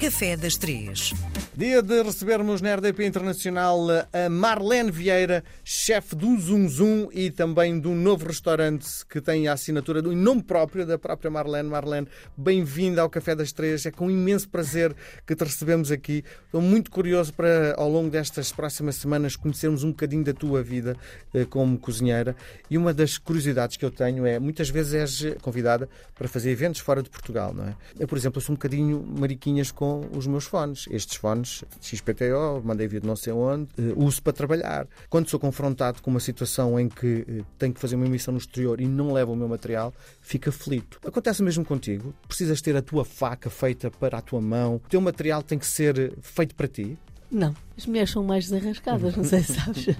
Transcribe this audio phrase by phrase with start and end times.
[0.00, 1.12] Café das Três.
[1.54, 7.78] Dia de recebermos na RDP Internacional a Marlene Vieira, chefe do Zum Zum e também
[7.78, 11.68] de um novo restaurante que tem a assinatura do nome próprio da própria Marlene.
[11.68, 13.84] Marlene, bem-vinda ao Café das Três.
[13.84, 16.24] É com imenso prazer que te recebemos aqui.
[16.46, 20.96] Estou muito curioso para, ao longo destas próximas semanas, conhecermos um bocadinho da tua vida
[21.34, 22.34] eh, como cozinheira.
[22.70, 26.80] E uma das curiosidades que eu tenho é, muitas vezes és convidada para fazer eventos
[26.80, 27.76] fora de Portugal, não é?
[27.98, 30.86] Eu, por exemplo, sou um bocadinho mariquinhas com os meus fones.
[30.90, 34.86] Estes fones XPTO, mandei vir de não sei onde, uh, uso para trabalhar.
[35.08, 38.38] Quando sou confrontado com uma situação em que uh, tenho que fazer uma emissão no
[38.38, 41.00] exterior e não levo o meu material, fica aflito.
[41.04, 42.14] Acontece mesmo contigo?
[42.28, 44.76] Precisas ter a tua faca feita para a tua mão?
[44.76, 46.96] O teu material tem que ser eh, feito para ti?
[47.30, 49.96] Não, as mulheres são mais desarrascadas, não sei se sabes.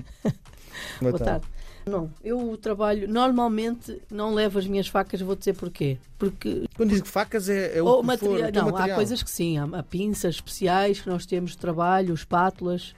[1.00, 1.46] Boa tarde.
[1.90, 5.98] Não, eu trabalho, normalmente não levo as minhas facas, vou dizer porquê.
[6.18, 6.64] Porque.
[6.76, 8.90] Quando digo facas é, é o ou que material, for, Não, material.
[8.90, 12.94] há coisas que sim, há, há pinças especiais que nós temos de trabalho, espátulas,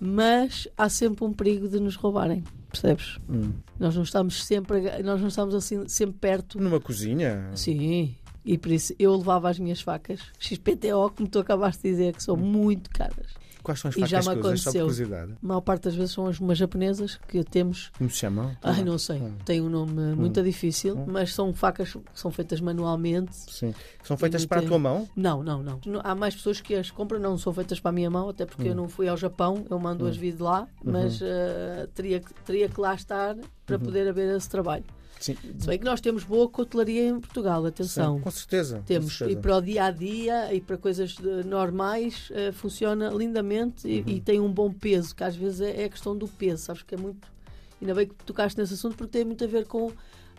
[0.00, 3.18] mas há sempre um perigo de nos roubarem, percebes?
[3.30, 3.52] Hum.
[3.78, 6.60] Nós não estamos sempre, nós não estamos assim sempre perto.
[6.60, 7.50] Numa cozinha?
[7.54, 12.14] Sim, e por isso eu levava as minhas facas XPTO, como tu acabaste de dizer,
[12.14, 13.41] que são muito caras.
[13.62, 14.72] Quais são as E facas já me aconteceu.
[14.72, 15.32] curiosidade.
[15.42, 18.56] A maior parte das vezes são as umas japonesas que temos Como se chamam?
[18.62, 19.18] Ai, não sei.
[19.20, 19.34] Hum.
[19.44, 20.42] Tem um nome muito Hum.
[20.42, 21.04] difícil, Hum.
[21.06, 23.34] mas são facas que são feitas manualmente.
[23.34, 23.74] Sim.
[24.02, 25.08] São feitas para a tua mão?
[25.14, 25.80] Não, não, não.
[26.02, 28.68] Há mais pessoas que as compram, não são feitas para a minha mão, até porque
[28.68, 32.68] eu não fui ao Japão, eu mando as vir de lá, mas eh, teria, teria
[32.68, 34.84] que lá estar para poder haver esse trabalho.
[35.22, 35.36] Sim.
[35.58, 38.16] Se bem que nós temos boa cotelaria em Portugal, atenção.
[38.16, 38.76] Sim, com certeza.
[38.78, 39.38] com Temos, certeza.
[39.38, 44.00] e para o dia a dia e para coisas eh, normais eh, funciona lindamente e,
[44.00, 44.04] Uhum.
[44.08, 46.82] e tem um bom peso, que às vezes é, é a questão do peso, sabes
[46.82, 47.26] que é muito.
[47.80, 49.90] Ainda bem que tocaste nesse assunto porque tem muito a ver com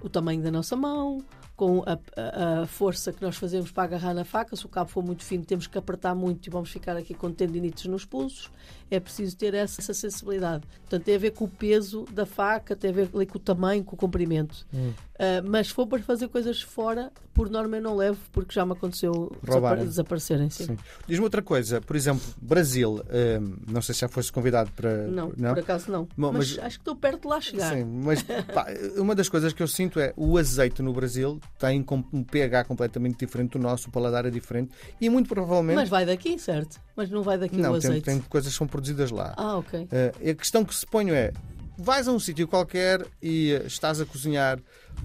[0.01, 1.23] o tamanho da nossa mão,
[1.55, 4.55] com a, a- a força que nós fazemos para agarrar na faca.
[4.55, 7.31] Se o cabo for muito fino, temos que apertar muito e vamos ficar aqui com
[7.31, 8.49] tendinites nos pulsos.
[8.89, 10.63] É preciso ter essa, essa sensibilidade.
[10.81, 13.41] Portanto, tem a ver com o peso da faca, tem a ver ali com o
[13.41, 14.65] tamanho, com o comprimento.
[14.73, 14.89] Hum.
[15.13, 18.65] Uh, mas se for para fazer coisas fora, por norma eu não levo, porque já
[18.65, 19.85] me aconteceu desapa- Roubarem.
[19.85, 20.49] desaparecerem.
[20.49, 20.65] Sim.
[20.65, 20.77] Sim.
[21.07, 23.01] Diz-me outra coisa, por exemplo, Brasil,
[23.41, 25.07] hum, não sei se já foste convidado para.
[25.07, 26.07] Não, por acaso não.
[26.17, 27.73] Bom, mas, mas- acho que estou perto de lá chegar.
[27.75, 28.67] Sim, mas pá,
[28.97, 33.17] uma das coisas que eu sinto é o azeite no Brasil tem um pH completamente
[33.17, 35.75] diferente do nosso, o paladar é diferente e muito provavelmente.
[35.75, 36.79] Mas vai daqui, certo?
[36.95, 38.05] Mas não vai daqui o não, tem, azeite.
[38.05, 39.33] tem coisas que são produzidas lá.
[39.37, 39.81] Ah, ok.
[39.83, 41.31] Uh, a questão que se ponho é:
[41.77, 44.59] vais a um sítio qualquer e uh, estás a cozinhar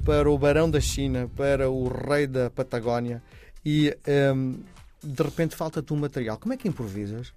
[0.04, 3.22] para o Barão da China, para o Rei da Patagónia
[3.64, 3.96] e
[4.34, 4.58] um,
[5.02, 6.38] de repente falta-te um material.
[6.38, 7.32] Como é que improvisas?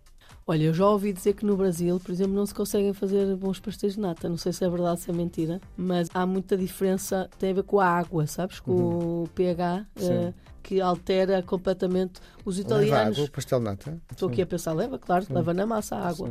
[0.48, 3.60] Olha, eu já ouvi dizer que no Brasil, por exemplo, não se conseguem fazer bons
[3.60, 4.28] pastéis de nata.
[4.28, 7.64] Não sei se é verdade, se é mentira, mas há muita diferença, tem a ver
[7.64, 8.60] com a água, sabes?
[8.60, 10.12] Com o pH, Uhum.
[10.12, 12.20] Eh, que altera completamente.
[12.46, 13.18] Os Leva italianos.
[13.18, 14.02] água, pastel de nata?
[14.12, 15.34] Estou aqui a pensar, leva, claro, Sim.
[15.34, 16.30] leva na massa a água.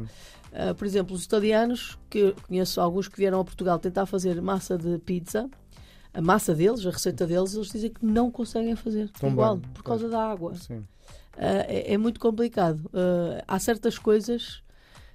[0.53, 4.41] Uh, por exemplo, os italianos, que eu conheço alguns que vieram a Portugal tentar fazer
[4.43, 5.49] massa de pizza,
[6.13, 9.71] a massa deles, a receita deles, eles dizem que não conseguem fazer Tão igual, bem,
[9.73, 10.55] por causa da água.
[10.57, 10.85] Sim.
[11.37, 12.81] Uh, é, é muito complicado.
[12.87, 14.63] Uh, há certas coisas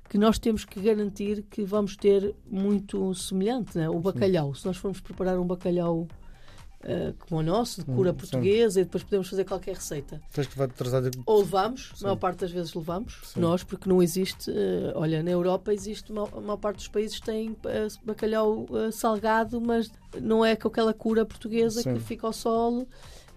[0.10, 3.78] que nós temos que garantir que vamos ter muito semelhante.
[3.78, 3.90] Né?
[3.90, 6.08] O bacalhau, se nós formos preparar um bacalhau
[6.84, 8.18] uh, como o nosso, de cura Hum, sim.
[8.20, 10.22] portuguesa, e depois podemos fazer qualquer receita.
[10.32, 11.12] Tens que trazer.
[11.26, 12.04] Ou levamos, a Sim.
[12.06, 13.40] maior parte das vezes levamos, Sim.
[13.40, 17.56] nós, porque não existe, eh, olha, na Europa existe, a maior parte dos países tem
[17.66, 21.96] eh, bacalhau salgado, mas não é com aquela cura portuguesa Sim.
[21.96, 22.88] que fica ao solo.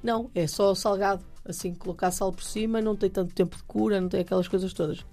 [0.03, 1.25] Não, é só salgado.
[1.45, 4.73] Assim, colocar sal por cima, não tem tanto tempo de cura, não tem aquelas coisas
[4.75, 5.05] todas.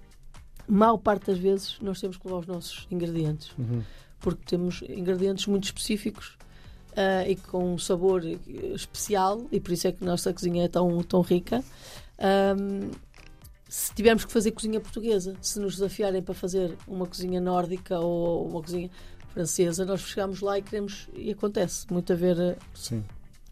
[0.68, 3.82] Maior parte das vezes nós temos que levar os nossos ingredientes, Uhum.
[4.20, 6.36] porque temos ingredientes muito específicos
[6.94, 8.36] ah, e com um sabor eh,
[8.74, 11.64] especial, e por isso é que a nossa cozinha é tão, tão rica.
[12.18, 12.90] Ahm,
[13.68, 18.46] se tivermos que fazer cozinha portuguesa, se nos desafiarem para fazer uma cozinha nórdica ou
[18.46, 18.90] uma cozinha
[19.32, 23.04] francesa, nós chegamos lá e queremos, e acontece muito a ver, eh, Sim,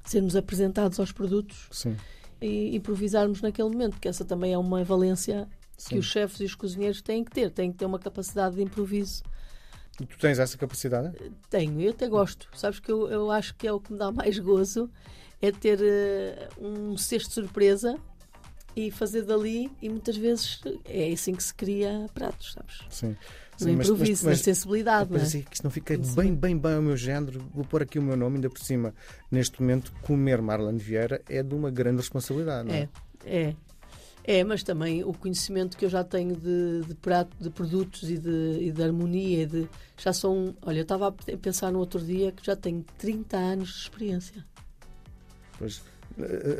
[0.05, 1.97] sermos apresentados aos produtos sim.
[2.41, 5.91] e improvisarmos naquele momento, que essa também é uma valência sim.
[5.91, 8.63] que os chefes e os cozinheiros têm que ter, têm que ter uma capacidade de
[8.63, 9.23] improviso.
[10.01, 11.15] E tu tens essa capacidade?
[11.49, 12.49] Tenho, eu até gosto.
[12.55, 14.91] Sabes que eu, eu acho que é o que me dá mais gozo
[15.41, 17.99] é ter eh, um cesto de surpresa
[18.77, 22.79] e fazer dali e muitas vezes é assim que se cria pratos, sabes?
[22.91, 23.17] Sim.
[23.61, 25.11] No Sim, mas- improviso, mas- mas- na sensibilidade?
[25.13, 27.41] Mas é que isto não fica bem, bem, bem ao meu género.
[27.55, 28.93] Vou pôr aqui o meu nome, ainda por cima.
[29.31, 32.89] Neste momento, comer Marlene Vieira é de uma grande responsabilidade, não é?
[33.25, 33.57] É, é.
[34.27, 38.17] É, mas também o conhecimento que eu já tenho de, de prato, de produtos e
[38.19, 39.43] de, e de harmonia.
[39.43, 39.69] e De,
[39.99, 40.57] já são.
[40.63, 44.45] Olha, eu estava a pensar no outro dia que já tenho 30 anos de experiência.
[45.59, 45.91] Pois, 30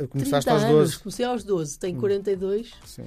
[0.09, 0.75] começaste aos anos.
[0.75, 0.99] 12.
[0.99, 2.73] Comecei aos 12, tenho 42.
[2.85, 3.05] Sim.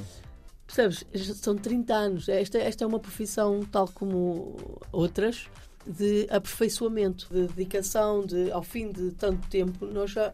[0.67, 1.05] Percebes?
[1.37, 2.29] São 30 anos.
[2.29, 4.57] Esta, esta é uma profissão, tal como
[4.93, 5.49] outras,
[5.87, 10.33] de aperfeiçoamento, de dedicação, de, ao fim de tanto tempo, nós já.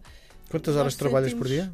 [0.50, 1.72] Quantas horas trabalhas por dia?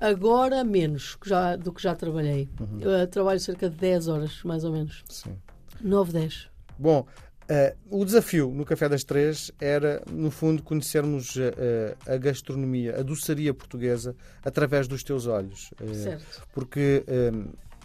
[0.00, 2.48] Agora menos já, do que já trabalhei.
[2.60, 2.80] Uhum.
[2.82, 5.02] Eh, trabalho cerca de 10 horas, mais ou menos.
[5.08, 5.36] Sim.
[5.80, 6.48] 9, 10.
[6.78, 7.06] Bom,
[7.48, 13.02] eh, o desafio no Café das Três era, no fundo, conhecermos eh, a gastronomia, a
[13.02, 14.14] doçaria portuguesa,
[14.44, 15.70] através dos teus olhos.
[15.80, 16.42] Eh, Certo.
[16.52, 17.04] Porque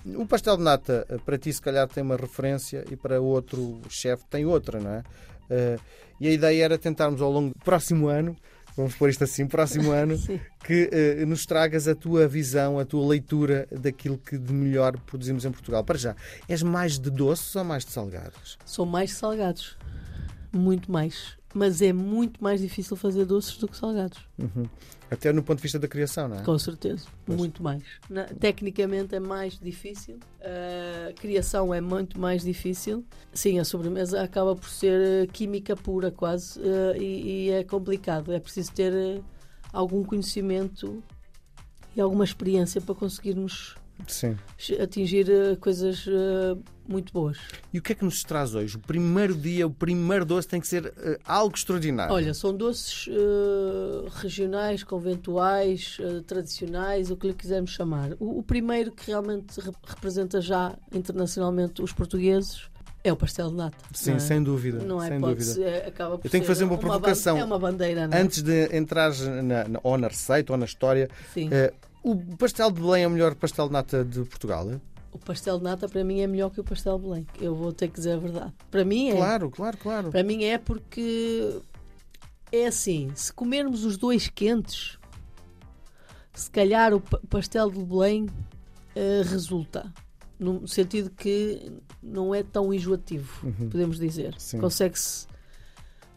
[0.05, 4.25] o pastel de nata, para ti, se calhar, tem uma referência e para outro chefe
[4.29, 5.03] tem outra, não é?
[6.19, 8.35] E a ideia era tentarmos ao longo do próximo ano,
[8.75, 10.17] vamos pôr isto assim, próximo ano,
[10.63, 15.45] que eh, nos tragas a tua visão, a tua leitura daquilo que de melhor produzimos
[15.45, 15.83] em Portugal.
[15.83, 16.15] Para já,
[16.47, 18.57] és mais de doces ou mais de salgados?
[18.65, 19.77] São mais salgados.
[20.51, 21.37] Muito mais.
[21.53, 24.19] Mas é muito mais difícil fazer doces do que salgados.
[24.39, 24.65] Uhum.
[25.11, 26.41] Até no ponto de vista da criação, não é?
[26.41, 27.05] Com certeza.
[27.23, 27.37] Pois.
[27.37, 27.83] Muito mais.
[28.09, 30.17] Na- tecnicamente é mais difícil.
[30.41, 33.05] A criação é muito mais difícil.
[33.31, 36.59] Sim, a sobremesa acaba por ser eh, química pura, quase.
[36.59, 38.33] eh, e, e é complicado.
[38.33, 39.21] É preciso ter eh,
[39.71, 41.03] algum conhecimento
[41.95, 43.75] e alguma experiência para conseguirmos
[44.07, 44.35] Sim.
[44.81, 45.27] atingir
[45.59, 46.07] coisas
[46.87, 47.37] muito boas.
[47.73, 48.75] E o que é que nos traz hoje?
[48.77, 52.13] O primeiro dia, o primeiro doce tem que ser eh, algo extraordinário.
[52.13, 58.11] Olha, são doces eh, regionais, conventuais, eh, tradicionais, o que lhe quisermos chamar.
[58.19, 62.63] O, o primeiro que realmente re- representa já internacionalmente os portugueses
[63.03, 63.77] é o pastel de nata.
[63.93, 64.19] Sim, é?
[64.19, 64.79] sem dúvida.
[64.83, 65.77] Não é sem hipótese, dúvida.
[65.87, 67.37] acaba por Eu tenho que fazer uma ban- provocação.
[67.37, 68.21] é uma bandeira, não é?
[68.21, 69.11] Antes de entrar
[69.43, 71.49] na, na- ou na receita ou na história, Sim.
[72.01, 74.69] o pastel de Belém é o melhor pastel de nata de Portugal?
[74.71, 74.79] é?
[75.13, 77.27] O pastel de nata para mim é melhor que o pastel de Belém.
[77.39, 78.51] Eu vou ter que dizer a verdade.
[78.71, 79.15] Para mim é.
[79.15, 80.11] Claro, claro, claro.
[80.11, 81.59] Para mim é porque
[82.51, 84.97] é assim, se comermos os dois quentes,
[86.33, 88.27] se calhar o pa- pastel de Belém
[88.95, 89.93] eh, resulta.
[90.39, 91.71] No sentido que
[92.01, 93.69] não é tão enjoativo, Uhum.
[93.69, 94.35] podemos dizer.
[94.59, 95.27] Consegue-se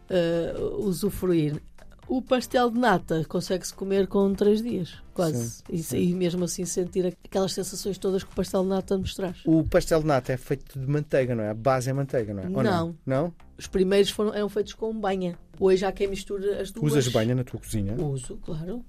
[0.09, 1.63] eh, usufruir.
[2.09, 5.51] O pastel de nata consegue-se comer com três dias, quase.
[5.51, 5.97] Sim, E, sim.
[5.99, 9.39] e mesmo assim sentir aquelas sensações todas que o pastel de nata nos traz.
[9.45, 11.51] O pastel de nata é feito de manteiga, não é?
[11.51, 12.47] A base é manteiga, não é?
[12.47, 12.97] Ou Não.
[13.05, 13.35] Não?
[13.59, 15.37] Os primeiros foram, eram feitos com banha.
[15.59, 16.93] Hoje há quem mistura as duas.
[16.93, 17.95] Usas banha na tua cozinha?
[18.01, 18.85] Uso, claro.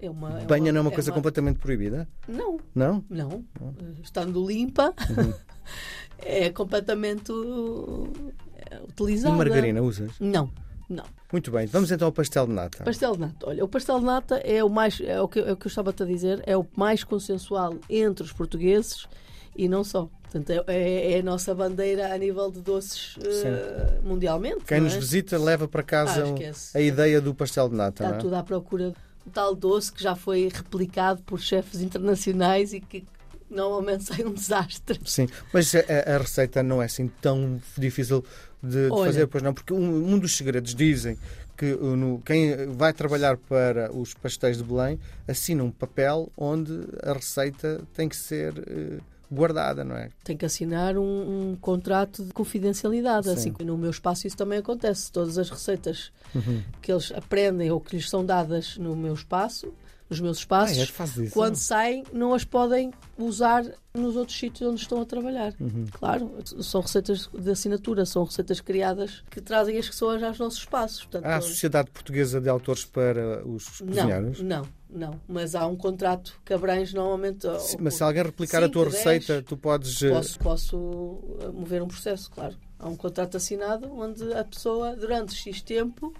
[0.00, 2.06] É uma, é Banha não é uma coisa completamente proibida?
[2.28, 3.04] Não, Não?
[3.08, 3.44] não.
[3.60, 5.32] Eh, Estando limpa, Uhum.
[6.18, 8.12] é completamente uh,
[8.54, 9.34] é, E utilizada.
[9.34, 10.12] margarina usas?
[10.20, 10.50] Não,
[10.90, 11.04] não.
[11.34, 12.84] Muito bem, vamos então ao pastel de nata.
[12.84, 13.34] Pastel de nata.
[13.48, 15.68] Olha, o pastel de nata é o mais, é o que, é o que eu
[15.68, 19.08] estava a dizer, é o mais consensual entre os portugueses
[19.56, 20.08] e não só.
[20.22, 24.64] Portanto, é, é- é a nossa bandeira a nível de doces eh, mundialmente.
[24.64, 25.00] Quem nos é?
[25.00, 26.78] visita leva para Ah, casa esquece.
[26.78, 28.18] a ideia do pastel de nata, Está é?
[28.20, 28.94] tudo à procura
[29.26, 33.04] do tal doce que já foi replicado por chefes internacionais e que
[33.50, 35.00] normalmente sai um desastre.
[35.04, 38.24] Sim, mas a, a receita não é assim tão difícil
[38.62, 39.06] de, de Olha.
[39.06, 41.18] fazer, pois não, porque um, um dos segredos dizem
[41.56, 44.98] que uh, no- quem vai trabalhar para os pastéis de Belém
[45.28, 48.98] assina um papel onde a receita tem que ser eh,
[49.30, 50.08] guardada, não é?
[50.24, 53.26] Tem que assinar um, um contrato de confidencialidade.
[53.28, 53.32] Sim.
[53.34, 55.12] Assim que no meu espaço isso também acontece.
[55.12, 56.62] Todas as receitas Uhum.
[56.82, 59.72] que eles aprendem ou que lhes são dadas no meu espaço,
[60.10, 61.32] nos meus Ah, espaços, é, faz isso.
[61.32, 63.64] quando saem, não as podem usar
[63.94, 65.54] nos outros sítios onde estão a trabalhar.
[65.58, 65.86] Uhum.
[65.92, 71.00] Claro, são receitas de assinatura, são receitas criadas que trazem as pessoas aos nossos espaços.
[71.04, 74.40] Portanto, Há a Sociedade Portuguesa de Autores para os cozinheiros?
[74.42, 74.68] Não, não,
[75.10, 75.20] não.
[75.26, 77.46] Mas há um contrato que abrange normalmente.
[77.60, 80.02] Sim, mas se alguém replicar a tua dez, receita, tu podes.
[80.02, 82.54] eh, Posso, posso uh, mover um processo, claro.
[82.78, 86.12] Há um contrato assinado onde a pessoa, durante X tempo,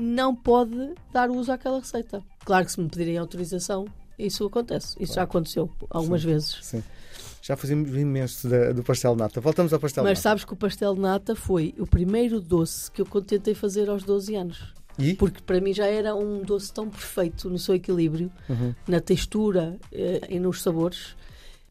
[0.00, 2.22] não pode dar uso àquela receita.
[2.44, 3.86] Claro que se me pedirem autorização,
[4.18, 4.96] isso acontece.
[5.00, 6.58] Isso já aconteceu algumas vezes.
[6.62, 6.82] Sim.
[7.42, 9.40] Já fazemos imenso da- do pastel de nata.
[9.40, 10.22] Voltamos ao pastel Mas de nata.
[10.22, 14.02] sabes que o pastel de nata foi o primeiro doce que eu tentei fazer aos
[14.04, 14.74] 12 anos.
[14.98, 15.14] E?
[15.14, 18.74] Porque para mim já era um doce tão perfeito no seu equilíbrio, Uhum.
[18.86, 21.16] na textura eh, e nos sabores,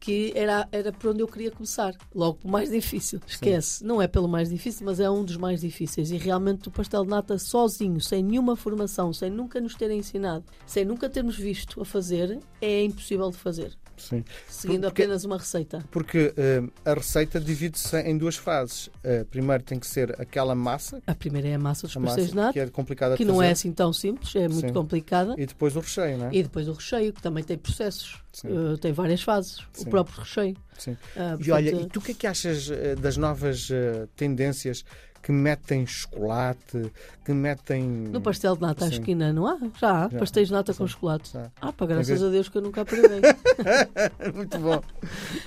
[0.00, 1.94] que era, era por onde eu queria começar.
[2.14, 3.20] Logo pelo mais difícil.
[3.26, 3.84] Esquece.
[3.84, 6.10] Não é pelo mais difícil, mas é um dos mais difíceis.
[6.10, 10.44] E realmente o pastel de nata sozinho, sem nenhuma formação, sem nunca nos terem ensinado,
[10.66, 13.72] sem nunca termos visto a fazer, é impossível de fazer.
[13.98, 14.24] Sim.
[14.48, 15.84] Seguindo Porque- apenas uma receita.
[15.90, 18.88] Porque eh, a receita divide-se em duas fases.
[19.04, 22.28] Eh, primeiro tem que ser aquela massa, A primeira é a massa dos a pastéis
[22.30, 24.72] de nata, que é complicada que não fazer, é assim tão simples, é muito Sim.
[24.72, 25.34] complicada.
[25.36, 26.30] e depois o recheio, não é?
[26.32, 28.29] E depois o recheio, que também tem processos, Sim.
[28.44, 29.86] Uh, tem várias fases, Sim.
[29.86, 30.56] o próprio recheio.
[30.78, 30.92] Sim.
[30.92, 30.96] Uh,
[31.44, 34.84] E olha, portanto, e tu o que é que achas eh, das novas eh, tendências
[35.22, 36.90] que metem chocolate,
[37.24, 37.82] que metem.
[37.82, 39.58] No pastel de nata à esquina não há?
[39.78, 40.18] Já há Já.
[40.18, 40.92] pastéis de nata com Sim.
[40.92, 41.32] chocolate.
[41.32, 41.50] Já.
[41.60, 43.20] Ah, pá, graças vez- a Deus que eu nunca provei.
[44.34, 44.80] Muito bom.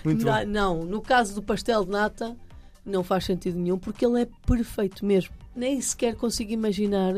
[0.03, 0.31] Muito bom.
[0.31, 2.35] não, não, no caso do pastel de nata,
[2.85, 5.33] não faz sentido nenhum, porque ele é perfeito mesmo.
[5.55, 7.13] Nem sequer consigo imaginar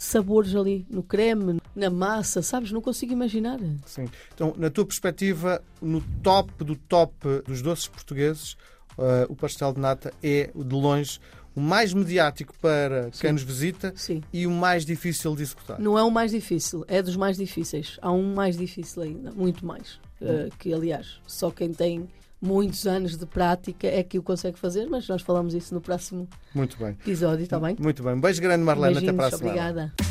[0.00, 2.72] sabores ali, no creme, na massa, sabes?
[2.72, 3.58] Não consigo imaginar.
[3.84, 4.08] Sim.
[4.34, 7.14] Então, na tua perspectiva, no top do top
[7.46, 8.56] dos doces portugueses,
[8.98, 11.20] eh, o pastel de nata é, de longe,
[11.54, 13.32] o mais mediático para quem Sim.
[13.32, 14.22] nos visita Sim.
[14.32, 15.78] e o mais difícil de executar.
[15.78, 17.98] Não é o mais difícil, é dos mais difíceis.
[18.00, 20.00] Há um mais difícil ainda, muito mais.
[20.22, 22.08] eh, que, aliás, só quem tem
[22.40, 26.28] muitos anos de prática é que o consegue fazer, mas nós falamos isso no próximo
[26.54, 26.90] Muito bem.
[26.90, 27.76] episódio, está bem?
[27.78, 28.14] Muito bem.
[28.14, 28.98] Um beijo grande, Marlene.
[28.98, 29.48] Até para a semana.
[29.50, 30.09] obrigada.